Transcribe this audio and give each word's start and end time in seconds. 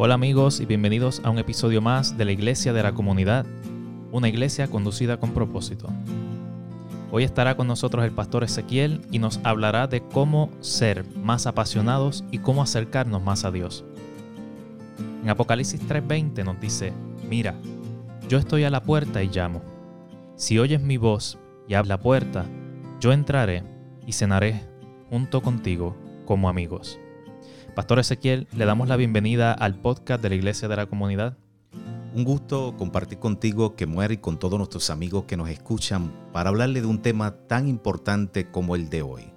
Hola 0.00 0.14
amigos 0.14 0.60
y 0.60 0.64
bienvenidos 0.64 1.20
a 1.24 1.30
un 1.30 1.40
episodio 1.40 1.80
más 1.82 2.16
de 2.16 2.24
la 2.24 2.30
Iglesia 2.30 2.72
de 2.72 2.84
la 2.84 2.94
Comunidad, 2.94 3.44
una 4.12 4.28
iglesia 4.28 4.68
conducida 4.68 5.18
con 5.18 5.34
propósito. 5.34 5.88
Hoy 7.10 7.24
estará 7.24 7.56
con 7.56 7.66
nosotros 7.66 8.04
el 8.04 8.12
pastor 8.12 8.44
Ezequiel 8.44 9.00
y 9.10 9.18
nos 9.18 9.40
hablará 9.42 9.88
de 9.88 10.00
cómo 10.00 10.50
ser 10.60 11.04
más 11.16 11.48
apasionados 11.48 12.22
y 12.30 12.38
cómo 12.38 12.62
acercarnos 12.62 13.24
más 13.24 13.44
a 13.44 13.50
Dios. 13.50 13.84
En 15.24 15.30
Apocalipsis 15.30 15.80
3:20 15.88 16.44
nos 16.44 16.60
dice, 16.60 16.92
mira, 17.28 17.56
yo 18.28 18.38
estoy 18.38 18.62
a 18.62 18.70
la 18.70 18.84
puerta 18.84 19.24
y 19.24 19.30
llamo. 19.30 19.62
Si 20.36 20.60
oyes 20.60 20.80
mi 20.80 20.96
voz 20.96 21.38
y 21.66 21.74
abres 21.74 21.88
la 21.88 21.98
puerta, 21.98 22.46
yo 23.00 23.12
entraré 23.12 23.64
y 24.06 24.12
cenaré 24.12 24.62
junto 25.10 25.42
contigo 25.42 25.96
como 26.24 26.48
amigos. 26.48 27.00
Pastor 27.78 28.00
Ezequiel, 28.00 28.48
le 28.56 28.64
damos 28.64 28.88
la 28.88 28.96
bienvenida 28.96 29.52
al 29.52 29.80
podcast 29.80 30.20
de 30.20 30.30
la 30.30 30.34
Iglesia 30.34 30.66
de 30.66 30.74
la 30.74 30.86
Comunidad. 30.86 31.38
Un 32.12 32.24
gusto 32.24 32.74
compartir 32.76 33.20
contigo, 33.20 33.76
que 33.76 33.86
muere 33.86 34.14
y 34.14 34.16
con 34.16 34.36
todos 34.36 34.58
nuestros 34.58 34.90
amigos 34.90 35.26
que 35.26 35.36
nos 35.36 35.48
escuchan 35.48 36.12
para 36.32 36.48
hablarle 36.50 36.80
de 36.80 36.88
un 36.88 37.02
tema 37.02 37.36
tan 37.46 37.68
importante 37.68 38.50
como 38.50 38.74
el 38.74 38.90
de 38.90 39.02
hoy. 39.02 39.32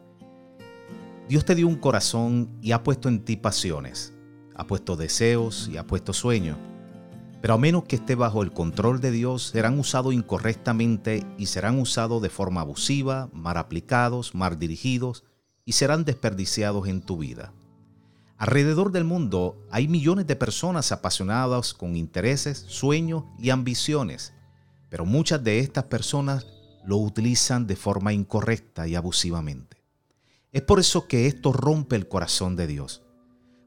Dios 1.29 1.45
te 1.45 1.53
dio 1.53 1.67
un 1.67 1.75
corazón 1.75 2.49
y 2.63 2.71
ha 2.71 2.81
puesto 2.81 3.09
en 3.09 3.23
ti 3.23 3.37
pasiones, 3.37 4.11
ha 4.55 4.65
puesto 4.65 4.95
deseos 4.95 5.69
y 5.71 5.77
ha 5.77 5.85
puesto 5.85 6.11
sueños. 6.11 6.57
Pero 7.43 7.53
a 7.53 7.59
menos 7.59 7.83
que 7.83 7.97
esté 7.97 8.15
bajo 8.15 8.41
el 8.41 8.53
control 8.53 9.01
de 9.01 9.11
Dios, 9.11 9.49
serán 9.49 9.77
usados 9.77 10.15
incorrectamente 10.15 11.23
y 11.37 11.45
serán 11.45 11.77
usados 11.77 12.23
de 12.23 12.29
forma 12.31 12.61
abusiva, 12.61 13.29
mal 13.33 13.57
aplicados, 13.57 14.33
mal 14.33 14.57
dirigidos 14.57 15.25
y 15.63 15.73
serán 15.73 16.05
desperdiciados 16.05 16.87
en 16.87 17.03
tu 17.03 17.17
vida. 17.19 17.53
Alrededor 18.41 18.91
del 18.91 19.03
mundo 19.03 19.67
hay 19.69 19.87
millones 19.87 20.25
de 20.25 20.35
personas 20.35 20.91
apasionadas 20.91 21.75
con 21.75 21.95
intereses, 21.95 22.65
sueños 22.67 23.25
y 23.37 23.51
ambiciones, 23.51 24.33
pero 24.89 25.05
muchas 25.05 25.43
de 25.43 25.59
estas 25.59 25.83
personas 25.83 26.47
lo 26.83 26.97
utilizan 26.97 27.67
de 27.67 27.75
forma 27.75 28.13
incorrecta 28.13 28.87
y 28.87 28.95
abusivamente. 28.95 29.83
Es 30.51 30.63
por 30.63 30.79
eso 30.79 31.07
que 31.07 31.27
esto 31.27 31.53
rompe 31.53 31.95
el 31.95 32.07
corazón 32.07 32.55
de 32.55 32.65
Dios. 32.65 33.03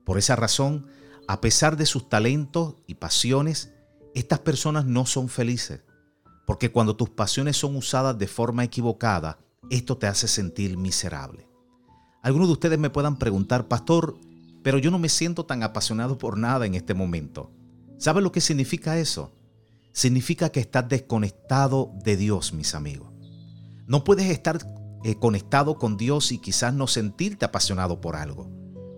Por 0.04 0.18
esa 0.18 0.34
razón, 0.34 0.88
a 1.28 1.40
pesar 1.40 1.76
de 1.76 1.86
sus 1.86 2.08
talentos 2.08 2.74
y 2.88 2.96
pasiones, 2.96 3.72
estas 4.12 4.40
personas 4.40 4.86
no 4.86 5.06
son 5.06 5.28
felices, 5.28 5.82
porque 6.48 6.72
cuando 6.72 6.96
tus 6.96 7.10
pasiones 7.10 7.56
son 7.56 7.76
usadas 7.76 8.18
de 8.18 8.26
forma 8.26 8.64
equivocada, 8.64 9.38
esto 9.70 9.98
te 9.98 10.08
hace 10.08 10.26
sentir 10.26 10.76
miserable. 10.76 11.48
Algunos 12.24 12.48
de 12.48 12.54
ustedes 12.54 12.78
me 12.80 12.90
puedan 12.90 13.20
preguntar, 13.20 13.68
pastor, 13.68 14.18
pero 14.64 14.78
yo 14.78 14.90
no 14.90 14.98
me 14.98 15.10
siento 15.10 15.44
tan 15.44 15.62
apasionado 15.62 16.16
por 16.16 16.38
nada 16.38 16.64
en 16.64 16.74
este 16.74 16.94
momento. 16.94 17.52
¿Sabe 17.98 18.22
lo 18.22 18.32
que 18.32 18.40
significa 18.40 18.98
eso? 18.98 19.30
Significa 19.92 20.48
que 20.48 20.58
estás 20.58 20.88
desconectado 20.88 21.92
de 22.02 22.16
Dios, 22.16 22.54
mis 22.54 22.74
amigos. 22.74 23.12
No 23.86 24.04
puedes 24.04 24.30
estar 24.30 24.58
eh, 25.04 25.16
conectado 25.16 25.76
con 25.76 25.98
Dios 25.98 26.32
y 26.32 26.38
quizás 26.38 26.72
no 26.72 26.86
sentirte 26.86 27.44
apasionado 27.44 28.00
por 28.00 28.16
algo. 28.16 28.50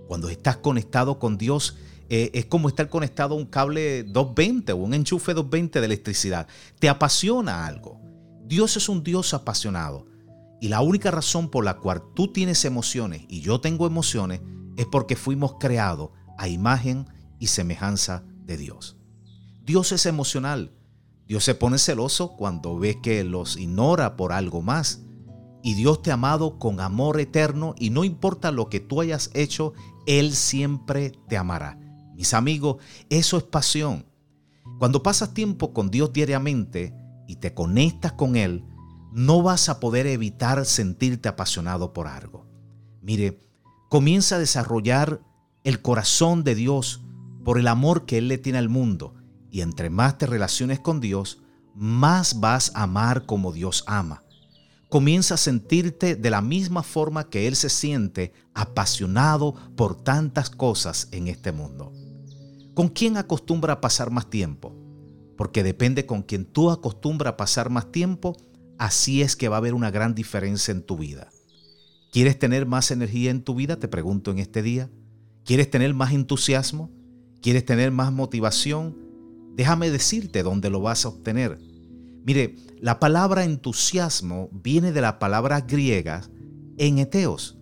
Cuando 0.07 0.29
estás 0.29 0.59
conectado 0.59 1.19
con 1.19 1.37
Dios, 1.37 1.77
eh, 2.09 2.31
es 2.33 2.47
como 2.47 2.69
estar 2.69 2.89
conectado 2.89 3.35
a 3.35 3.39
un 3.39 3.47
cable 3.47 4.05
220 4.05 4.73
o 4.73 4.77
un 4.77 4.95
enchufe 4.95 5.35
220 5.35 5.81
de 5.81 5.87
electricidad. 5.87 6.47
Te 6.79 6.89
apasiona 6.89 7.67
algo. 7.67 8.01
Dios 8.45 8.77
es 8.77 8.89
un 8.89 9.03
Dios 9.03 9.35
apasionado. 9.35 10.07
Y 10.61 10.69
la 10.69 10.81
única 10.81 11.11
razón 11.11 11.51
por 11.51 11.65
la 11.65 11.79
cual 11.79 12.05
tú 12.15 12.33
tienes 12.33 12.65
emociones 12.65 13.23
y 13.29 13.41
yo 13.41 13.61
tengo 13.61 13.89
emociones 13.89 14.41
es 14.77 14.87
porque 14.87 15.17
fuimos 15.17 15.57
creados 15.59 16.11
a 16.39 16.49
imagen 16.49 17.07
y 17.39 17.49
semejanza 17.49 18.25
de 18.45 18.57
Dios. 18.57 18.97
Dios 19.65 19.93
es 19.93 20.07
emocional. 20.07 20.73
Dios 21.27 21.43
se 21.45 21.55
pone 21.55 21.79
celoso 21.79 22.37
cuando 22.37 22.79
ve 22.79 23.01
que 23.01 23.25
los 23.25 23.57
ignora 23.57 24.17
por 24.17 24.33
algo 24.33 24.63
más. 24.63 25.03
Y 25.63 25.75
Dios 25.75 26.03
te 26.03 26.13
ha 26.13 26.15
amado 26.15 26.59
con 26.59 26.81
amor 26.81 27.19
eterno 27.19 27.75
y 27.77 27.91
no 27.91 28.05
importa 28.05 28.53
lo 28.53 28.69
que 28.69 28.79
tú 28.79 29.01
hayas 29.01 29.31
hecho, 29.35 29.73
Él 30.07 30.35
siempre 30.35 31.13
te 31.29 31.37
amará. 31.37 31.81
Mis 32.15 32.33
amigos, 32.33 32.77
eso 33.11 33.37
es 33.37 33.43
pasión. 33.43 34.07
Cuando 34.79 35.03
pasas 35.03 35.35
tiempo 35.35 35.73
con 35.73 35.91
Dios 35.91 36.13
diariamente 36.13 36.95
y 37.27 37.37
te 37.37 37.53
conectas 37.53 38.13
con 38.13 38.37
Él, 38.37 38.65
no 39.13 39.43
vas 39.43 39.69
a 39.69 39.81
poder 39.81 40.07
evitar 40.07 40.65
sentirte 40.65 41.29
apasionado 41.29 41.93
por 41.93 42.07
algo. 42.07 42.47
Mire, 43.01 43.41
comienza 43.89 44.37
a 44.37 44.39
desarrollar 44.39 45.21
el 45.65 45.83
corazón 45.83 46.45
de 46.45 46.55
Dios 46.55 47.03
por 47.45 47.59
el 47.59 47.69
amor 47.69 48.07
que 48.07 48.19
Él 48.19 48.29
le 48.29 48.39
tiene 48.39 48.59
al 48.59 48.69
mundo. 48.69 49.15
Y 49.51 49.61
entre 49.61 49.91
más 49.91 50.19
te 50.19 50.27
relaciones 50.27 50.81
con 50.81 51.01
Dios, 51.01 51.43
más 51.75 52.41
vas 52.41 52.73
a 52.75 52.85
amar 52.85 53.27
como 53.27 53.53
Dios 53.53 53.85
ama. 53.87 54.23
Comienza 54.89 55.35
a 55.35 55.39
sentirte 55.39 56.15
de 56.17 56.31
la 56.31 56.41
misma 56.41 56.83
forma 56.83 57.29
que 57.29 57.47
Él 57.47 57.57
se 57.57 57.69
siente 57.69 58.33
apasionado 58.55 59.55
por 59.77 60.03
tantas 60.03 60.51
cosas 60.51 61.09
en 61.11 61.29
este 61.29 61.53
mundo. 61.53 61.93
¿Con 62.75 62.89
quién 62.89 63.17
acostumbra 63.17 63.75
a 63.75 63.81
pasar 63.81 64.11
más 64.11 64.31
tiempo? 64.31 64.75
Porque 65.37 65.63
depende 65.63 66.07
con 66.07 66.23
quien 66.23 66.45
tú 66.45 66.71
acostumbras 66.71 67.35
a 67.35 67.37
pasar 67.37 67.71
más 67.71 67.91
tiempo, 67.91 68.37
así 68.79 69.23
es 69.23 69.37
que 69.37 69.49
va 69.49 69.57
a 69.57 69.59
haber 69.59 69.75
una 69.75 69.91
gran 69.91 70.15
diferencia 70.15 70.73
en 70.73 70.83
tu 70.83 70.97
vida. 70.97 71.31
¿Quieres 72.17 72.39
tener 72.39 72.65
más 72.65 72.91
energía 72.91 73.31
en 73.31 73.43
tu 73.43 73.55
vida? 73.55 73.77
Te 73.77 73.89
pregunto 73.89 74.31
en 74.31 74.39
este 74.39 74.63
día. 74.63 74.89
¿Quieres 75.45 75.71
tener 75.71 75.93
más 75.93 76.15
entusiasmo? 76.15 76.91
¿Quieres 77.43 77.67
tener 77.67 77.91
más 77.91 78.11
motivación? 78.11 78.97
Déjame 79.55 79.91
decirte 79.91 80.43
dónde 80.43 80.71
lo 80.71 80.81
vas 80.81 81.05
a 81.05 81.09
obtener. 81.09 81.59
Mire, 82.25 82.57
la 82.81 83.01
palabra 83.01 83.45
entusiasmo 83.45 84.49
viene 84.51 84.93
de 84.93 85.03
la 85.03 85.19
palabra 85.19 85.61
griega 85.61 86.23
en 86.79 87.01
eteos. 87.01 87.59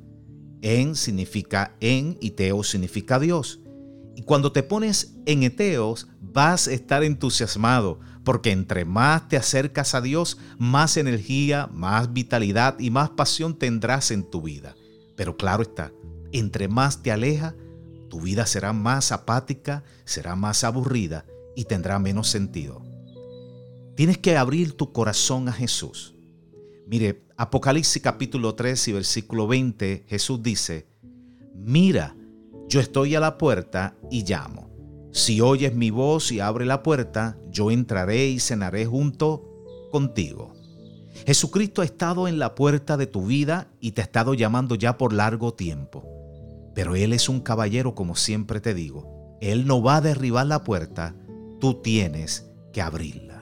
En 0.62 0.94
significa 0.94 1.75
en 1.81 2.16
y 2.21 2.31
teos 2.31 2.69
significa 2.69 3.19
Dios. 3.19 3.59
Y 4.15 4.22
cuando 4.22 4.53
te 4.53 4.62
pones 4.62 5.16
en 5.26 5.42
eteos, 5.42 6.06
vas 6.21 6.69
a 6.69 6.72
estar 6.75 7.03
entusiasmado, 7.03 7.98
porque 8.25 8.51
entre 8.51 8.85
más 8.85 9.29
te 9.29 9.37
acercas 9.37 9.95
a 9.95 10.01
Dios, 10.01 10.39
más 10.59 10.97
energía, 10.97 11.69
más 11.73 12.12
vitalidad 12.12 12.79
y 12.79 12.91
más 12.91 13.11
pasión 13.11 13.59
tendrás 13.59 14.11
en 14.11 14.25
tu 14.25 14.43
vida. 14.43 14.75
Pero 15.15 15.37
claro 15.37 15.62
está, 15.62 15.93
entre 16.33 16.69
más 16.69 17.03
te 17.03 17.13
aleja, 17.13 17.55
tu 18.09 18.21
vida 18.21 18.47
será 18.47 18.73
más 18.73 19.13
apática, 19.13 19.84
será 20.05 20.37
más 20.37 20.65
aburrida 20.65 21.27
y 21.55 21.65
tendrá 21.65 21.99
menos 21.99 22.29
sentido. 22.29 22.83
Tienes 23.95 24.19
que 24.19 24.37
abrir 24.37 24.73
tu 24.73 24.93
corazón 24.93 25.49
a 25.49 25.53
Jesús. 25.53 26.15
Mire, 26.87 27.23
Apocalipsis 27.37 28.03
capítulo 28.03 28.55
3 28.55 28.89
y 28.89 28.93
versículo 28.93 29.47
20, 29.47 30.05
Jesús 30.09 30.43
dice, 30.43 30.87
mira, 31.55 32.17
yo 32.69 32.81
estoy 32.81 33.15
a 33.15 33.21
la 33.21 33.39
puerta 33.39 33.97
y 34.11 34.25
llamo. 34.25 34.74
Si 35.15 35.41
oyes 35.41 35.77
mi 35.77 35.91
voz 35.91 36.33
y 36.33 36.41
abre 36.41 36.67
la 36.67 36.83
puerta, 36.83 37.39
yo 37.49 37.71
entraré 37.71 38.27
y 38.27 38.41
cenaré 38.41 38.85
junto 38.85 39.49
contigo. 39.93 40.53
Jesucristo 41.25 41.83
ha 41.83 41.85
estado 41.85 42.27
en 42.27 42.41
la 42.41 42.57
puerta 42.57 42.97
de 42.97 43.07
tu 43.07 43.25
vida 43.25 43.69
y 43.79 43.93
te 43.93 44.01
ha 44.01 44.05
estado 44.05 44.35
llamando 44.35 44.75
ya 44.75 44.99
por 44.99 45.13
largo 45.13 45.55
tiempo. 45.55 46.05
Pero 46.75 46.97
Él 46.97 47.13
es 47.13 47.29
un 47.29 47.39
caballero, 47.39 47.95
como 47.95 48.17
siempre 48.17 48.61
te 48.61 48.75
digo. 48.75 49.39
Él 49.41 49.69
no 49.69 49.81
va 49.81 49.99
a 49.99 50.01
derribar 50.01 50.47
la 50.47 50.65
puerta, 50.65 51.15
tú 51.61 51.75
tienes 51.75 52.51
que 52.73 52.83
abrirla. 52.83 53.34